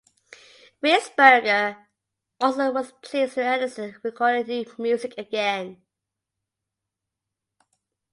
Weisberger 0.83 1.77
also 2.39 2.71
was 2.71 2.91
pleased 3.03 3.35
to 3.35 3.43
Anderson 3.45 3.97
recording 4.03 4.47
new 4.75 4.75
music 4.79 5.13
again. 5.15 5.83